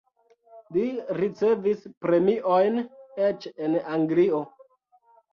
Li 0.75 0.83
ricevis 1.17 1.83
premiojn, 2.05 2.79
eĉ 3.27 3.45
en 3.67 3.77
Anglio. 3.99 4.41